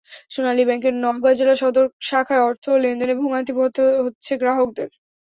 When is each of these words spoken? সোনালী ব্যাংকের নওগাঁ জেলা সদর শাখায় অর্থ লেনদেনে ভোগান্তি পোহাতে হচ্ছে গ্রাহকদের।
সোনালী 0.29 0.63
ব্যাংকের 0.65 0.93
নওগাঁ 0.95 1.33
জেলা 1.39 1.55
সদর 1.61 1.85
শাখায় 2.01 2.43
অর্থ 2.43 2.65
লেনদেনে 2.83 3.15
ভোগান্তি 3.21 3.51
পোহাতে 3.55 3.81
হচ্ছে 4.05 4.31
গ্রাহকদের। 4.41 4.89